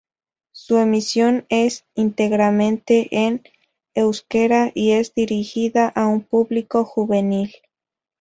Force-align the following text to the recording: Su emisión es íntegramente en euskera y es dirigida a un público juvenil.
Su 0.51 0.79
emisión 0.79 1.45
es 1.49 1.85
íntegramente 1.93 3.07
en 3.15 3.43
euskera 3.93 4.71
y 4.73 4.93
es 4.93 5.13
dirigida 5.13 5.89
a 5.89 6.07
un 6.07 6.23
público 6.23 6.85
juvenil. 6.85 7.53